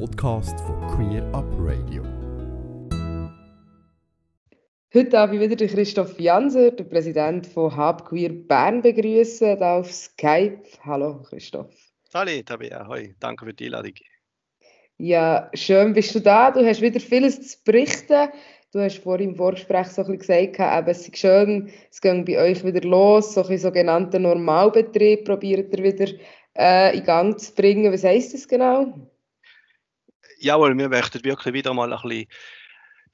Podcast 0.00 0.58
von 0.60 0.80
Queer 0.88 1.22
Up 1.32 1.46
Radio. 1.58 2.02
Heute 4.92 5.08
darf 5.08 5.32
ich 5.32 5.40
wieder 5.40 5.54
den 5.54 5.68
Christoph 5.68 6.18
Janser, 6.18 6.72
der 6.72 6.84
Präsident 6.84 7.46
von 7.46 7.76
Hub 7.76 8.04
Queer 8.04 8.30
Bern, 8.30 8.82
begrüßen 8.82 9.62
auf 9.62 9.92
Skype. 9.92 10.62
Hallo 10.84 11.22
Christoph. 11.22 11.72
Hallo 12.12 12.42
Tabea, 12.42 12.86
hoi, 12.88 13.14
danke 13.20 13.44
für 13.46 13.54
die 13.54 13.66
Einladung. 13.66 13.94
Ja, 14.98 15.48
schön 15.54 15.92
bist 15.92 16.12
du 16.14 16.20
da. 16.20 16.50
Du 16.50 16.66
hast 16.66 16.80
wieder 16.80 16.98
vieles 16.98 17.40
zu 17.40 17.58
berichten. 17.64 18.30
Du 18.72 18.80
hast 18.80 18.98
vorhin 18.98 19.30
im 19.30 19.36
Vorgespräch 19.36 19.86
so 19.88 20.02
ein 20.02 20.18
bisschen 20.18 20.52
gesagt, 20.52 20.78
eben, 20.78 20.88
es 20.88 21.06
ist 21.06 21.16
schön, 21.16 21.70
es 21.90 22.00
geht 22.00 22.24
bei 22.24 22.38
euch 22.38 22.64
wieder 22.64 22.80
los, 22.80 23.34
so 23.34 23.44
ein 23.44 23.58
sogenannter 23.58 24.18
Normalbetrieb 24.18 25.24
probiert 25.24 25.72
ihr 25.72 25.84
wieder 25.84 26.12
äh, 26.58 26.98
in 26.98 27.04
Gang 27.04 27.38
zu 27.38 27.54
bringen. 27.54 27.92
Was 27.92 28.02
heisst 28.02 28.34
das 28.34 28.48
genau? 28.48 28.92
Jawohl, 30.44 30.76
wir 30.76 30.90
möchten 30.90 31.24
wirklich 31.24 31.54
wieder 31.54 31.72
mal 31.72 31.90
ein 31.90 32.02
bisschen 32.02 32.26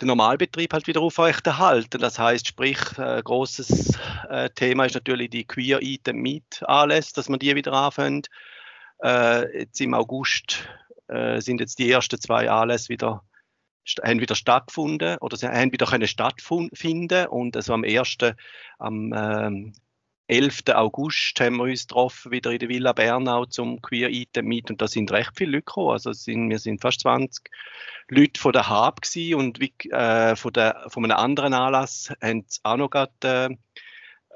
den 0.01 0.09
Normalbetrieb 0.09 0.73
halt 0.73 0.89
wieder 0.89 1.01
aufrechterhalten. 1.01 2.01
Das 2.01 2.19
heißt, 2.19 2.45
sprich, 2.45 2.81
ein 2.99 3.19
äh, 3.19 3.23
großes 3.23 3.97
äh, 4.29 4.51
Thema 4.51 4.87
ist 4.87 4.95
natürlich 4.95 5.31
die 5.31 5.47
Queer 5.47 5.81
Eat 5.81 6.09
and 6.09 6.19
Meet 6.19 6.65
Anlässe, 6.67 7.15
dass 7.15 7.29
man 7.29 7.39
die 7.39 7.55
wieder 7.55 7.73
anfängt. 7.73 8.29
Äh, 9.05 9.61
jetzt 9.61 9.81
im 9.81 9.95
August 9.95 10.69
sind 11.39 11.59
jetzt 11.59 11.81
die 11.81 11.91
ersten 11.91 12.21
zwei 12.21 12.49
Anlässe 12.49 12.89
wieder 12.89 13.25
haben 14.05 14.21
wieder 14.21 14.37
stattgefunden 14.37 15.19
oder 15.19 15.37
sie 15.37 15.49
haben 15.49 15.73
wieder 15.73 16.07
stattfinden 16.07 17.27
und 17.27 17.57
also 17.57 17.75
am 17.75 17.83
1. 17.83 18.17
am 18.79 19.13
ähm, 19.13 19.73
11. 20.31 20.63
August 20.75 21.41
haben 21.41 21.57
wir 21.57 21.65
uns 21.65 21.89
getroffen, 21.89 22.31
wieder 22.31 22.53
in 22.53 22.61
der 22.61 22.69
Villa 22.69 22.93
Bernau 22.93 23.47
zum 23.47 23.83
Queer 23.83 24.11
Eaten 24.11 24.47
Meet 24.47 24.71
und 24.71 24.81
da 24.81 24.87
sind 24.87 25.11
recht 25.11 25.33
viele 25.37 25.51
Leute 25.51 25.65
gekommen. 25.65 25.91
Also 25.91 26.13
sind, 26.13 26.49
wir 26.51 26.61
sind 26.61 26.81
fast 26.81 27.01
20 27.01 27.51
Leute 28.09 28.41
von 28.41 28.53
der 28.53 28.69
Hab 28.69 29.01
und 29.35 29.61
wie, 29.61 29.75
äh, 29.91 30.37
von, 30.37 30.53
der, 30.53 30.87
von 30.87 31.05
einem 31.05 31.17
anderen 31.17 31.53
Anlass 31.53 32.13
haben 32.23 32.47
auch 32.63 32.77
noch 32.77 32.91
grad, 32.91 33.11
äh, 33.25 33.47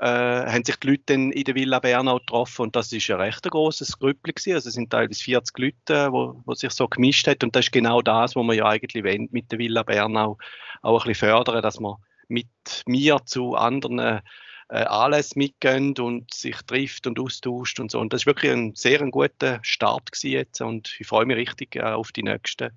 äh, 0.00 0.50
haben 0.50 0.64
sich 0.64 0.74
die 0.76 0.88
Leute 0.88 1.14
in 1.14 1.44
der 1.44 1.54
Villa 1.54 1.78
Bernau 1.78 2.18
getroffen 2.18 2.62
und 2.62 2.74
das 2.74 2.92
ist 2.92 3.08
ein 3.10 3.20
recht 3.20 3.48
großes 3.48 4.00
Grüppel 4.00 4.32
gewesen. 4.32 4.54
Also 4.54 4.70
es 4.70 4.74
sind 4.74 4.90
teilweise 4.90 5.22
40 5.22 5.56
Leute, 5.58 6.10
wo, 6.10 6.42
wo 6.44 6.54
sich 6.54 6.72
so 6.72 6.88
gemischt 6.88 7.28
hat 7.28 7.44
und 7.44 7.54
das 7.54 7.66
ist 7.66 7.72
genau 7.72 8.02
das, 8.02 8.34
was 8.34 8.44
man 8.44 8.56
ja 8.56 8.66
eigentlich 8.66 9.04
wollen, 9.04 9.28
mit 9.30 9.52
der 9.52 9.60
Villa 9.60 9.84
Bernau 9.84 10.38
auch 10.82 11.04
ein 11.04 11.08
bisschen 11.08 11.28
fördern, 11.28 11.62
dass 11.62 11.78
man 11.78 11.98
mit 12.26 12.48
mir 12.86 13.20
zu 13.26 13.54
anderen 13.54 14.22
äh, 14.68 14.84
alles 14.84 15.36
mitgehen 15.36 15.94
und 15.98 16.32
sich 16.32 16.56
trifft 16.66 17.06
und 17.06 17.18
austauscht 17.18 17.80
und 17.80 17.90
so. 17.90 18.00
Und 18.00 18.12
das 18.12 18.22
ist 18.22 18.26
wirklich 18.26 18.52
ein 18.52 18.74
sehr 18.74 19.00
ein 19.00 19.10
guter 19.10 19.58
Start 19.62 20.10
jetzt 20.22 20.60
und 20.60 20.96
ich 20.98 21.06
freue 21.06 21.26
mich 21.26 21.36
richtig 21.36 21.76
äh, 21.76 21.82
auf 21.82 22.12
die 22.12 22.22
nächsten 22.22 22.70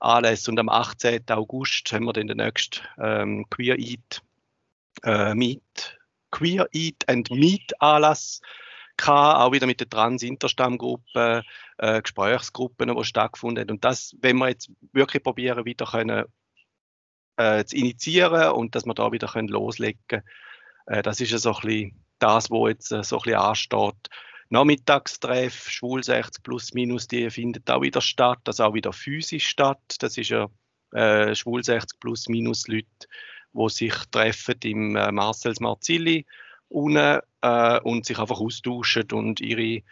Anlässe. 0.00 0.50
Und 0.50 0.58
am 0.58 0.68
18. 0.68 1.22
August 1.30 1.92
haben 1.92 2.04
wir 2.04 2.12
dann 2.12 2.26
den 2.26 2.38
nächsten 2.38 2.80
ähm, 2.98 3.46
Queer 3.50 3.78
Eat 3.78 4.22
äh, 5.04 5.34
Meet 5.34 5.98
Queer 6.30 6.68
Eat 6.72 7.08
and 7.08 7.30
Meet 7.30 7.80
Anlass 7.80 8.40
gehabt, 8.96 9.40
auch 9.40 9.52
wieder 9.52 9.66
mit 9.66 9.80
der 9.80 9.88
Trans-Interstammgruppe, 9.88 11.42
äh, 11.78 12.02
Gesprächsgruppen, 12.02 12.94
die 12.94 13.04
stattgefunden 13.04 13.62
haben. 13.62 13.70
Und 13.70 13.84
das, 13.84 14.16
wenn 14.20 14.36
wir 14.38 14.48
jetzt 14.48 14.70
wirklich 14.92 15.22
probieren, 15.22 15.64
wieder 15.64 15.86
können, 15.86 16.24
äh, 17.36 17.64
zu 17.64 17.76
initiieren 17.76 18.52
und 18.52 18.74
dass 18.74 18.84
wir 18.84 18.94
da 18.94 19.12
wieder 19.12 19.28
können 19.28 19.48
loslegen 19.48 20.00
können, 20.08 20.24
äh, 20.86 21.02
das 21.02 21.20
ist 21.20 21.30
ja 21.32 21.38
so 21.38 21.54
ein 21.54 21.60
bisschen 21.62 22.04
das, 22.18 22.50
was 22.50 22.68
jetzt 22.68 22.92
äh, 22.92 23.02
so 23.02 23.18
ein 23.18 23.22
bisschen 23.22 23.40
ansteht. 23.40 24.08
Nachmittagstreff, 24.50 25.70
Schwul 25.70 26.02
60 26.02 26.42
plus 26.42 26.74
minus, 26.74 27.06
die 27.06 27.30
findet 27.30 27.70
auch 27.70 27.82
wieder 27.82 28.00
statt, 28.00 28.40
das 28.44 28.60
auch 28.60 28.74
wieder 28.74 28.92
physisch 28.92 29.46
statt. 29.46 29.80
Das 30.00 30.18
ist 30.18 30.30
ja 30.30 30.48
äh, 30.92 31.34
Schwul 31.34 31.62
60 31.62 32.00
plus 32.00 32.28
minus 32.28 32.66
Leute, 32.66 32.88
wo 33.52 33.68
sich 33.68 33.94
treffen 34.10 34.58
im 34.64 34.96
äh, 34.96 35.12
Marcels 35.12 35.60
Marzilli 35.60 36.26
unten, 36.68 37.20
äh, 37.42 37.80
und 37.80 38.06
sich 38.06 38.18
einfach 38.18 38.40
austauschen 38.40 39.10
und 39.12 39.40
ihre 39.40 39.82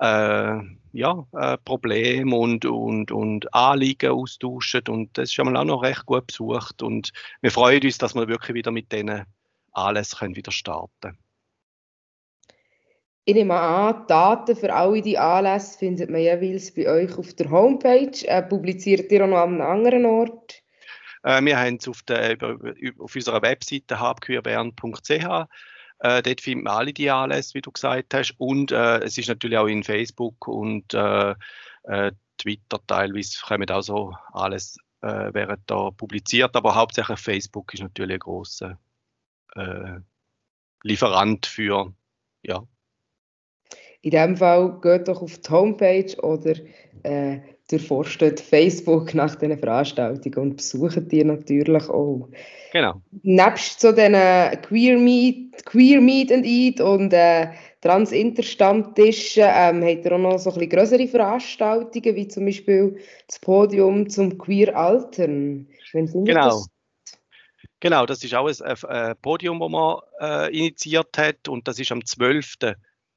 äh, 0.00 0.60
ja, 0.92 1.26
äh, 1.32 1.58
Probleme 1.58 2.34
und, 2.36 2.64
und, 2.64 3.10
und 3.10 3.52
Anliegen 3.54 4.10
austauschen. 4.10 4.82
Und 4.88 5.16
das 5.18 5.24
ist 5.24 5.34
schon 5.34 5.56
auch 5.56 5.64
noch 5.64 5.82
recht 5.82 6.06
gut 6.06 6.26
besucht. 6.28 6.82
Und 6.82 7.12
wir 7.40 7.50
freuen 7.50 7.82
uns, 7.82 7.98
dass 7.98 8.14
wir 8.14 8.28
wirklich 8.28 8.54
wieder 8.54 8.70
mit 8.70 8.92
denen 8.92 9.24
alles 9.76 10.16
können 10.16 10.36
wieder 10.36 10.52
starten 10.52 11.18
Ich 13.24 13.34
nehme 13.34 13.54
an, 13.54 14.06
Daten 14.06 14.56
für 14.56 14.72
alle 14.72 15.02
die 15.02 15.18
Anlässe 15.18 15.78
findet 15.78 16.10
man 16.10 16.20
jeweils 16.20 16.74
bei 16.74 16.88
euch 16.88 17.16
auf 17.18 17.34
der 17.34 17.50
Homepage. 17.50 18.26
Äh, 18.26 18.42
publiziert 18.42 19.10
ihr 19.12 19.24
auch 19.24 19.28
noch 19.28 19.38
an 19.38 19.60
einem 19.60 19.70
anderen 19.70 20.06
Ort? 20.06 20.62
Äh, 21.22 21.42
wir 21.42 21.58
haben 21.58 21.76
es 21.76 21.88
auf, 21.88 22.02
auf 22.98 23.14
unserer 23.14 23.42
Webseite 23.42 23.98
habqueerbern.ch. 23.98 25.48
Äh, 25.98 26.22
dort 26.22 26.40
findet 26.40 26.64
man 26.64 26.76
alle 26.76 26.92
die 26.92 27.10
Anlässe, 27.10 27.54
wie 27.54 27.62
du 27.62 27.72
gesagt 27.72 28.14
hast. 28.14 28.34
Und 28.38 28.70
äh, 28.70 28.98
es 28.98 29.18
ist 29.18 29.28
natürlich 29.28 29.58
auch 29.58 29.66
in 29.66 29.82
Facebook 29.82 30.46
und 30.46 30.94
äh, 30.94 31.34
äh, 31.84 32.12
Twitter 32.38 32.80
teilweise 32.86 33.38
kommen 33.46 33.70
auch 33.70 33.82
so 33.82 34.14
alles 34.32 34.78
äh, 35.02 35.32
werden 35.34 35.62
da 35.66 35.90
publiziert. 35.90 36.54
Aber 36.54 36.74
hauptsächlich 36.74 37.18
Facebook 37.18 37.74
ist 37.74 37.82
natürlich 37.82 38.14
ein 38.14 38.20
großer 38.20 38.78
äh, 39.54 40.00
Lieferant 40.82 41.46
für 41.46 41.92
ja. 42.42 42.62
In 44.02 44.10
dem 44.10 44.36
Fall 44.36 44.78
geht 44.80 45.08
doch 45.08 45.22
auf 45.22 45.38
die 45.38 45.50
Homepage 45.50 46.14
oder 46.22 46.54
äh, 47.02 47.40
durchforstet 47.68 48.38
Facebook 48.38 49.14
nach 49.14 49.34
diesen 49.34 49.58
Veranstaltungen 49.58 50.38
und 50.38 50.56
besucht 50.56 51.10
die 51.10 51.24
natürlich 51.24 51.88
auch. 51.88 52.28
Genau. 52.72 53.02
Nebst 53.22 53.80
so 53.80 53.90
diesen 53.90 54.12
Queer 54.62 54.98
Meet, 54.98 55.64
Queer 55.66 56.00
Meet 56.00 56.30
and 56.30 56.46
Eat 56.46 56.80
und 56.80 57.12
äh, 57.12 57.48
Trans-Interstammtischen 57.80 59.44
ähm, 59.44 59.82
habt 59.82 60.04
ihr 60.04 60.12
auch 60.12 60.18
noch 60.18 60.38
so 60.38 60.50
ein 60.50 60.54
bisschen 60.54 60.70
größere 60.70 61.08
Veranstaltungen, 61.08 62.16
wie 62.16 62.28
zum 62.28 62.44
Beispiel 62.44 62.96
das 63.26 63.38
Podium 63.40 64.08
zum 64.08 64.38
Queer 64.38 64.76
Altern. 64.76 65.66
Genau. 65.92 66.48
Das? 66.48 66.68
Genau, 67.80 68.06
das 68.06 68.24
ist 68.24 68.34
auch 68.34 68.48
ein, 68.48 68.84
ein 68.88 69.16
Podium, 69.20 69.60
das 69.60 69.70
man 69.70 69.98
äh, 70.20 70.56
initiiert 70.56 71.16
hat 71.18 71.48
und 71.48 71.68
das 71.68 71.78
ist 71.78 71.92
am 71.92 72.04
12. 72.04 72.56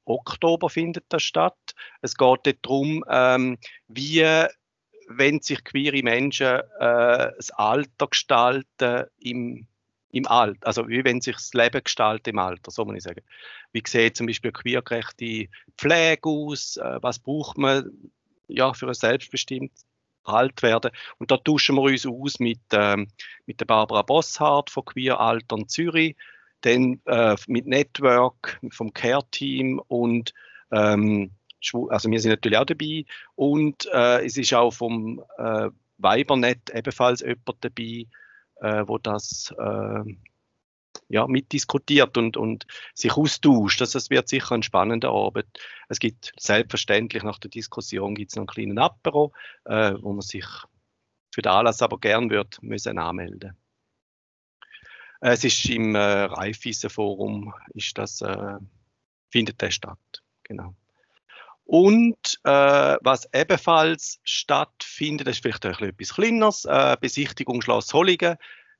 Oktober 0.04 0.68
findet 0.68 1.04
das 1.08 1.22
statt. 1.22 1.56
Es 2.02 2.16
geht 2.16 2.40
dort 2.44 2.56
darum, 2.62 3.04
ähm, 3.08 3.58
wie 3.88 4.46
wenn 5.08 5.40
sich 5.40 5.64
queere 5.64 6.02
Menschen 6.02 6.60
äh, 6.78 7.32
das 7.36 7.50
Alter 7.52 8.06
gestalten 8.08 9.06
im, 9.18 9.66
im 10.12 10.26
Alter, 10.26 10.66
also 10.66 10.88
wie 10.88 11.04
wenn 11.04 11.20
sich 11.20 11.34
das 11.34 11.52
Leben 11.52 11.82
gestaltet 11.82 12.28
im 12.28 12.38
Alter, 12.38 12.70
so 12.70 12.84
muss 12.84 12.96
ich 12.96 13.02
sagen. 13.02 13.22
Wie 13.72 13.82
sieht 13.86 14.16
zum 14.16 14.26
Beispiel 14.26 14.52
queergerechte 14.52 15.48
Pflege 15.76 16.28
aus? 16.28 16.76
Äh, 16.76 16.98
was 17.02 17.18
braucht 17.18 17.58
man 17.58 17.90
ja, 18.48 18.72
für 18.72 18.88
ein 18.88 18.94
selbstbestimmtes 18.94 19.84
alt 20.24 20.62
werden. 20.62 20.90
Und 21.18 21.30
da 21.30 21.36
tauschen 21.36 21.76
wir 21.76 21.82
uns 21.82 22.06
aus 22.06 22.38
mit, 22.38 22.60
ähm, 22.72 23.08
mit 23.46 23.60
der 23.60 23.66
Barbara 23.66 24.02
Bosshardt 24.02 24.70
von 24.70 24.84
Queer 24.84 25.20
Altern 25.20 25.68
Zürich, 25.68 26.16
dann 26.62 27.00
äh, 27.06 27.36
mit 27.46 27.66
Network 27.66 28.60
vom 28.70 28.92
Care-Team 28.92 29.80
und 29.88 30.34
ähm, 30.70 31.30
also 31.88 32.10
wir 32.10 32.20
sind 32.20 32.30
natürlich 32.30 32.58
auch 32.58 32.64
dabei 32.64 33.04
und 33.34 33.86
äh, 33.92 34.24
es 34.24 34.36
ist 34.36 34.54
auch 34.54 34.70
vom 34.70 35.22
äh, 35.38 35.68
Weibernet 35.98 36.70
ebenfalls 36.74 37.20
jemand 37.20 37.58
dabei, 37.60 38.06
äh, 38.60 38.84
wo 38.86 38.98
das 38.98 39.54
äh, 39.58 40.16
ja, 41.08 41.26
mitdiskutiert 41.26 42.16
und, 42.16 42.36
und 42.36 42.66
sich 42.94 43.12
austauscht. 43.12 43.80
Das, 43.80 43.92
das 43.92 44.10
wird 44.10 44.28
sicher 44.28 44.52
eine 44.52 44.62
spannende 44.62 45.08
Arbeit. 45.08 45.46
Es 45.88 45.98
gibt 45.98 46.32
selbstverständlich 46.38 47.22
nach 47.22 47.38
der 47.38 47.50
Diskussion 47.50 48.14
gibt 48.14 48.30
es 48.30 48.36
noch 48.36 48.42
einen 48.42 48.46
kleinen 48.48 48.78
Apero, 48.78 49.32
äh, 49.64 49.94
wo 50.00 50.12
man 50.12 50.22
sich 50.22 50.46
für 51.32 51.42
den 51.42 51.52
Anlass 51.52 51.82
aber 51.82 51.98
gern 51.98 52.30
wird 52.30 52.62
müssen 52.62 52.98
anmelden. 52.98 53.56
Äh, 55.20 55.32
es 55.32 55.44
ist 55.44 55.68
im 55.68 55.94
äh, 55.94 55.98
Raiffeisen-Forum, 55.98 57.54
ist 57.74 57.96
das, 57.98 58.20
äh, 58.20 58.58
findet 59.30 59.60
das 59.62 59.74
statt. 59.74 60.22
Genau. 60.44 60.74
Und 61.64 62.40
äh, 62.42 62.96
was 63.00 63.28
ebenfalls 63.32 64.18
stattfindet, 64.24 65.28
das 65.28 65.36
ist 65.36 65.42
vielleicht 65.42 65.64
ein 65.64 65.88
etwas 65.88 66.14
Kleineres, 66.14 66.64
äh, 66.64 66.96
Besichtigung 67.00 67.62
Schloss 67.62 67.94
Hollingen. 67.94 68.36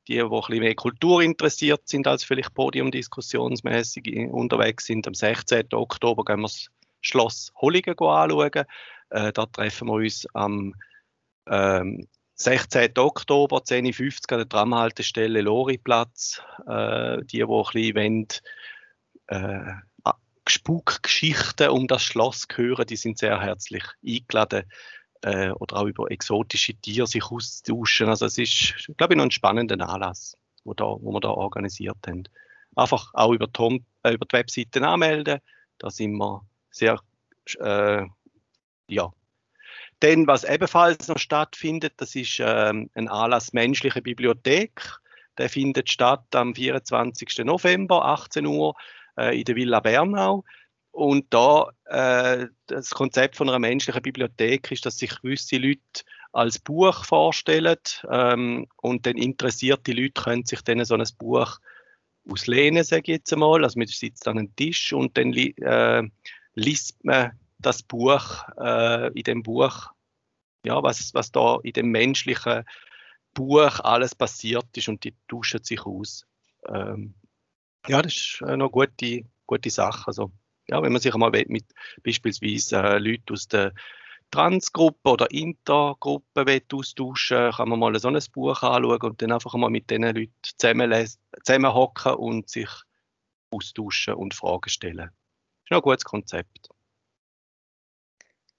Die, 0.08 0.14
die 0.14 0.20
ein 0.20 0.30
bisschen 0.30 0.58
mehr 0.60 0.74
Kultur 0.74 1.22
interessiert 1.22 1.88
sind 1.88 2.06
als 2.06 2.24
vielleicht 2.24 2.54
podiumdiskussionsmäßig 2.54 4.30
unterwegs 4.30 4.86
sind. 4.86 5.06
Am 5.06 5.14
16. 5.14 5.66
Oktober 5.72 6.24
gehen 6.24 6.40
wir 6.40 6.48
das 6.48 6.68
Schloss 7.00 7.52
Hollingen 7.60 7.98
anschauen. 7.98 8.64
Äh, 9.10 9.32
da 9.32 9.46
treffen 9.46 9.88
wir 9.88 9.94
uns 9.94 10.26
am 10.34 10.74
ähm, 11.48 12.06
16. 12.34 12.96
Oktober, 12.96 13.58
10.50 13.58 14.00
Uhr 14.00 14.32
an 14.32 14.38
der 14.38 14.48
Tramhaltestelle 14.48 15.42
Loriplatz. 15.42 16.42
Äh, 16.66 17.18
die, 17.24 17.38
die 17.38 17.42
ein 17.42 17.48
bisschen 17.48 17.94
wollen, 17.94 18.26
äh, 19.26 19.72
Spukgeschichten 20.50 21.70
um 21.70 21.86
das 21.86 22.02
Schloss 22.02 22.46
hören, 22.52 22.86
die 22.86 22.96
sind 22.96 23.18
sehr 23.18 23.40
herzlich 23.40 23.84
eingeladen, 24.04 24.64
äh, 25.22 25.50
oder 25.50 25.76
auch 25.76 25.86
über 25.86 26.10
exotische 26.10 26.74
Tiere 26.74 27.06
sich 27.06 27.24
austauschen. 27.24 28.08
Also 28.08 28.26
es 28.26 28.38
ist, 28.38 28.90
glaube 28.96 29.14
ich, 29.14 29.16
noch 29.16 29.24
ein 29.24 29.30
spannender 29.30 29.88
Anlass, 29.88 30.36
wo, 30.64 30.74
da, 30.74 30.84
wo 30.84 31.12
wir 31.12 31.20
da 31.20 31.30
organisiert 31.30 31.98
haben. 32.06 32.24
Einfach 32.76 33.10
auch 33.14 33.32
über 33.32 33.46
die, 33.46 33.84
äh, 34.02 34.14
über 34.14 34.26
die 34.26 34.36
Webseiten 34.36 34.84
anmelden, 34.84 35.40
da 35.78 35.90
sind 35.90 36.16
wir 36.16 36.42
sehr, 36.70 37.00
äh, 37.58 38.04
ja. 38.88 39.12
Dann, 40.00 40.26
was 40.26 40.44
ebenfalls 40.44 41.08
noch 41.08 41.18
stattfindet, 41.18 41.94
das 41.98 42.14
ist 42.14 42.40
ähm, 42.40 42.88
ein 42.94 43.08
Anlass 43.08 43.52
Menschliche 43.52 44.00
Bibliothek. 44.00 44.82
Der 45.36 45.50
findet 45.50 45.90
statt 45.90 46.34
am 46.34 46.54
24. 46.54 47.44
November, 47.44 48.04
18 48.04 48.46
Uhr, 48.46 48.74
äh, 49.16 49.38
in 49.38 49.44
der 49.44 49.56
Villa 49.56 49.80
Bernau. 49.80 50.44
Und 50.92 51.32
da 51.32 51.70
äh, 51.84 52.48
das 52.66 52.90
Konzept 52.90 53.36
von 53.36 53.48
einer 53.48 53.58
menschlichen 53.58 54.02
Bibliothek 54.02 54.70
ist, 54.72 54.84
dass 54.86 54.98
sich 54.98 55.20
gewisse 55.20 55.56
Leute 55.56 55.80
als 56.32 56.58
Buch 56.58 57.04
vorstellen 57.04 57.76
ähm, 58.08 58.66
und 58.76 59.06
dann 59.06 59.16
interessierte 59.16 59.92
Leute 59.92 60.22
können 60.22 60.44
sich 60.44 60.62
dann 60.62 60.84
so 60.84 60.94
ein 60.94 61.06
Buch 61.18 61.58
auslehnen, 62.28 62.84
sage 62.84 63.02
ich 63.02 63.08
jetzt 63.08 63.32
einmal. 63.32 63.64
Also 63.64 63.78
man 63.78 63.88
sitzt 63.88 64.26
an 64.28 64.38
einem 64.38 64.54
Tisch 64.56 64.92
und 64.92 65.16
dann 65.16 65.32
äh, 65.32 66.02
liest 66.54 67.04
man 67.04 67.38
das 67.58 67.82
Buch, 67.82 68.44
äh, 68.58 69.08
in 69.12 69.22
dem 69.22 69.42
Buch, 69.42 69.90
ja, 70.64 70.82
was, 70.82 71.14
was 71.14 71.32
da 71.32 71.58
in 71.62 71.72
dem 71.72 71.90
menschlichen 71.90 72.64
Buch 73.34 73.80
alles 73.80 74.14
passiert 74.14 74.76
ist 74.76 74.88
und 74.88 75.04
die 75.04 75.14
tauschen 75.28 75.62
sich 75.62 75.84
aus. 75.86 76.26
Ähm, 76.68 77.14
ja, 77.86 78.02
das 78.02 78.14
ist 78.14 78.42
eine 78.42 78.68
gute, 78.68 79.24
gute 79.46 79.70
Sache. 79.70 80.08
Also, 80.08 80.32
ja, 80.70 80.82
wenn 80.82 80.92
man 80.92 81.00
sich 81.00 81.12
einmal 81.12 81.32
mit 81.48 81.64
beispielsweise 82.04 82.76
äh, 82.76 82.98
Leuten 82.98 83.32
aus 83.32 83.48
der 83.48 83.72
Transgruppe 84.30 85.10
oder 85.10 85.30
Intergruppe 85.32 86.62
austauschen 86.72 87.50
kann 87.50 87.68
man 87.68 87.80
mal 87.80 87.98
so 87.98 88.08
ein 88.08 88.18
Buch 88.32 88.62
anschauen 88.62 89.02
und 89.02 89.20
dann 89.20 89.32
einfach 89.32 89.54
mal 89.54 89.70
mit 89.70 89.90
diesen 89.90 90.04
Leuten 90.04 90.30
zusammenhocken 90.42 92.14
und 92.14 92.48
sich 92.48 92.68
austauschen 93.50 94.14
und 94.14 94.34
Fragen 94.34 94.70
stellen. 94.70 95.10
Das 95.68 95.70
ist 95.70 95.72
ein 95.76 95.80
gutes 95.80 96.04
Konzept. 96.04 96.68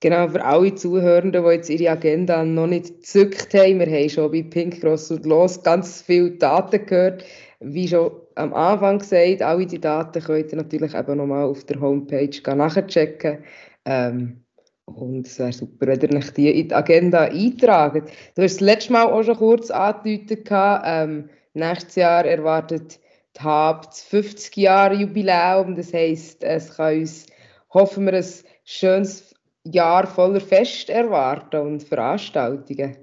Genau, 0.02 0.28
für 0.28 0.44
alle 0.44 0.75
Zuhörenden, 0.75 1.44
die 1.44 1.50
jetzt 1.52 1.69
ihre 1.69 1.92
Agenda 1.92 2.44
noch 2.44 2.68
nicht 2.68 2.88
gezückt 2.88 3.54
haben, 3.54 3.80
wir 3.80 3.86
haben 3.86 4.10
schon 4.10 4.31
bei 4.31 4.42
Pink 4.42 4.81
Cross 4.81 5.12
und 5.12 5.25
Los 5.25 5.62
ganz 5.62 6.02
viele 6.02 6.31
Daten 6.31 6.86
gehört. 6.86 7.24
Wie 7.62 7.88
schon 7.88 8.12
am 8.36 8.54
Anfang 8.54 9.00
gesagt, 9.00 9.42
alle 9.42 9.66
die 9.68 9.80
Daten 9.80 10.22
könnt 10.22 10.52
ihr 10.52 10.58
natürlich 10.58 10.96
eben 10.96 11.18
nochmal 11.18 11.46
auf 11.46 11.63
der 11.66 11.80
Homepage 11.80 12.56
nachchecken. 12.56 13.44
Ähm, 13.86 14.44
und 14.86 15.28
es 15.28 15.40
wäre 15.40 15.54
super, 15.54 15.88
wenn 15.88 16.00
ihr 16.00 16.18
euch 16.18 16.31
die 16.31 16.60
in 16.60 16.69
die 16.69 16.74
Agenda 16.74 17.22
eintragen. 17.22 18.06
Du 18.36 18.42
hast 18.42 18.56
das 18.56 18.62
letzte 18.62 18.94
Mal 18.94 19.06
auch 19.06 19.24
schon 19.24 19.38
kurz 19.38 19.72
angedeutet, 19.72 20.50
ähm, 20.52 21.30
nächstes 21.54 21.96
Jahr 21.96 22.25
erwartet 22.25 23.00
die 23.38 23.44
HAB 23.44 23.86
das 23.86 24.02
50 24.04 24.58
Jahre 24.58 24.96
Jubiläum. 24.96 25.75
Das 25.75 25.94
heisst, 25.94 26.44
es 26.44 26.75
kann 26.75 27.00
uns, 27.00 27.28
hoffen 27.74 28.06
wir, 28.06 28.13
ein 28.13 28.25
schönes 28.63 29.34
Jahr 29.63 30.08
voller 30.08 30.42
Fest 30.42 30.90
erwarten 30.90 31.62
und 31.62 31.84
Veranstaltungen. 31.84 32.98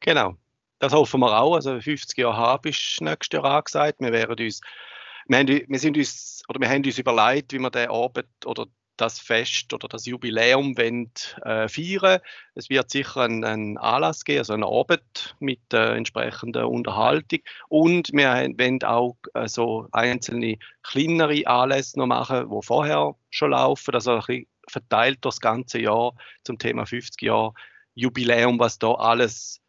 Genau, 0.00 0.34
das 0.80 0.92
hoffen 0.92 1.20
wir 1.20 1.38
auch. 1.38 1.54
Also 1.54 1.80
50 1.80 2.18
Jahre 2.18 2.36
haben 2.36 2.68
ist 2.68 3.00
nächstes 3.00 3.36
Jahr 3.36 3.44
angesagt. 3.44 4.00
Wir 4.00 4.12
werden 4.12 4.44
uns, 4.44 4.60
wir, 5.28 5.38
haben, 5.38 5.48
wir 5.68 5.78
sind 5.78 5.96
uns, 5.96 6.42
oder 6.48 6.58
wir 6.58 6.68
haben 6.68 6.84
uns 6.84 6.98
überlegt, 6.98 7.52
wie 7.52 7.58
wir 7.58 7.70
den 7.70 7.90
Abend 7.90 8.26
oder 8.46 8.66
das 8.96 9.18
Fest 9.18 9.72
oder 9.72 9.88
das 9.88 10.06
Jubiläum 10.06 10.76
wollen, 10.76 11.10
äh, 11.44 11.68
feiern. 11.68 12.20
Es 12.54 12.68
wird 12.68 12.90
sicher 12.90 13.22
einen, 13.22 13.78
Anlass 13.78 14.24
geben, 14.24 14.40
also 14.40 14.54
einen 14.54 14.64
Abend 14.64 15.36
mit 15.38 15.60
äh, 15.72 15.96
entsprechender 15.96 16.68
Unterhaltung. 16.68 17.40
Und 17.68 18.10
wir 18.12 18.28
wollen 18.28 18.82
auch 18.82 19.16
äh, 19.34 19.48
so 19.48 19.86
einzelne 19.92 20.58
kleinere 20.82 21.46
Anlässe 21.46 21.98
noch 21.98 22.06
machen, 22.06 22.50
die 22.50 22.66
vorher 22.66 23.14
schon 23.30 23.50
laufen. 23.50 23.94
Also 23.94 24.12
ein 24.12 24.18
bisschen 24.18 24.46
verteilt 24.68 25.18
das 25.22 25.40
ganze 25.40 25.80
Jahr 25.80 26.12
zum 26.44 26.58
Thema 26.58 26.86
50 26.86 27.20
Jahre 27.22 27.52
Jubiläum, 27.94 28.58
was 28.58 28.78
da 28.78 28.92
alles 28.92 29.60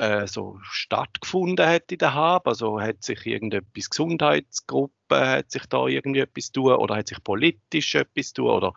äh, 0.00 0.26
so 0.26 0.58
stattgefunden 0.62 1.66
hat 1.66 1.92
in 1.92 1.98
der 1.98 2.14
Hab. 2.14 2.48
Also 2.48 2.80
hat 2.80 3.04
sich 3.04 3.26
irgendetwas 3.26 3.90
Gesundheitsgruppe, 3.90 4.92
hat 5.10 5.50
sich 5.50 5.66
da 5.66 5.86
irgendwie 5.86 6.20
etwas 6.20 6.52
tun 6.52 6.72
oder 6.72 6.96
hat 6.96 7.08
sich 7.08 7.22
politisch 7.22 7.94
etwas 7.94 8.32
tun 8.32 8.48
oder, 8.48 8.72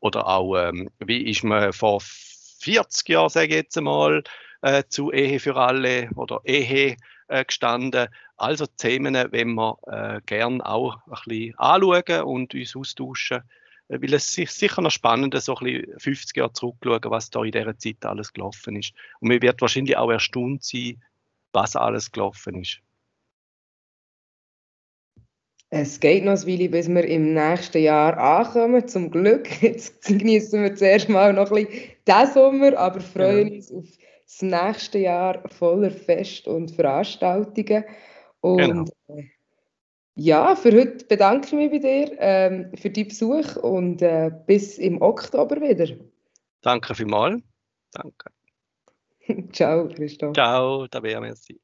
oder 0.00 0.26
auch, 0.26 0.56
ähm, 0.56 0.88
wie 0.98 1.28
ist 1.28 1.44
man 1.44 1.72
vor 1.72 2.00
40 2.00 3.08
Jahren, 3.10 3.28
sage 3.28 3.48
ich 3.48 3.54
jetzt 3.54 3.76
einmal, 3.76 4.22
äh, 4.62 4.84
zu 4.88 5.12
Ehe 5.12 5.40
für 5.40 5.56
alle 5.56 6.08
oder 6.16 6.40
Ehe 6.44 6.96
äh, 7.28 7.44
gestanden. 7.44 8.08
Also 8.36 8.66
Themen, 8.66 9.14
wenn 9.14 9.54
wir 9.54 9.76
äh, 9.86 10.20
gern 10.24 10.62
auch 10.62 10.96
ein 11.06 11.18
bisschen 11.26 11.58
anschauen 11.58 12.22
und 12.22 12.54
uns 12.54 12.74
austauschen 12.74 13.38
äh, 13.38 13.61
weil 14.00 14.14
es 14.14 14.38
ist 14.38 14.58
sicher 14.58 14.80
noch 14.80 14.90
spannend, 14.90 15.34
so 15.40 15.54
ein 15.56 15.64
bisschen 15.64 15.98
50 16.00 16.36
Jahre 16.36 16.52
zurückzuschauen, 16.52 17.10
was 17.10 17.30
da 17.30 17.44
in 17.44 17.52
dieser 17.52 17.76
Zeit 17.76 18.04
alles 18.04 18.32
gelaufen 18.32 18.76
ist. 18.76 18.94
Und 19.20 19.28
man 19.28 19.42
wird 19.42 19.60
wahrscheinlich 19.60 19.96
auch 19.96 20.10
erstaunt 20.10 20.64
sein, 20.64 21.02
was 21.52 21.76
alles 21.76 22.10
gelaufen 22.10 22.62
ist. 22.62 22.80
Es 25.74 26.00
geht 26.00 26.24
noch 26.24 26.32
ein 26.32 26.46
Weile, 26.46 26.68
bis 26.68 26.88
wir 26.88 27.04
im 27.04 27.32
nächsten 27.32 27.82
Jahr 27.82 28.18
ankommen, 28.18 28.86
zum 28.88 29.10
Glück. 29.10 29.48
Jetzt 29.62 30.04
genießen 30.04 30.62
wir 30.62 30.74
zuerst 30.74 31.08
mal 31.08 31.32
noch 31.32 31.50
ein 31.50 31.66
bisschen 31.66 31.90
diesen 32.06 32.32
Sommer, 32.34 32.76
aber 32.76 33.00
freuen 33.00 33.48
ja. 33.48 33.54
uns 33.54 33.72
auf 33.72 33.86
das 34.26 34.42
nächste 34.42 34.98
Jahr 34.98 35.48
voller 35.48 35.90
Fest 35.90 36.46
und 36.46 36.70
Veranstaltungen. 36.72 37.84
Und 38.40 38.58
genau. 38.58 38.84
Ja, 40.14 40.54
für 40.54 40.72
heute 40.72 41.04
bedanke 41.06 41.46
ich 41.46 41.52
mich 41.52 41.70
bei 41.70 41.78
dir 41.78 42.16
ähm, 42.18 42.70
für 42.76 42.90
deinen 42.90 43.08
Besuch 43.08 43.56
und 43.56 44.02
äh, 44.02 44.30
bis 44.46 44.78
im 44.78 45.00
Oktober 45.00 45.60
wieder. 45.60 45.86
Danke 46.60 46.94
vielmals. 46.94 47.42
Danke. 47.92 48.30
Ciao, 49.52 49.88
Christoph. 49.88 50.34
Ciao, 50.34 50.86
Tabea, 50.86 51.20
merci. 51.20 51.58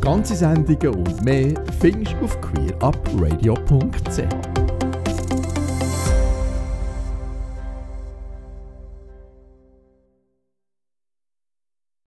Ganze 0.00 0.36
Sendungen 0.36 0.94
und 0.94 1.24
mehr 1.24 1.52
findest 1.80 2.12
du 2.12 2.26
auf 2.26 2.40
queerupradio.ch. 2.40 4.55